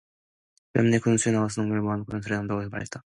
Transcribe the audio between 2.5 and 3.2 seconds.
한다.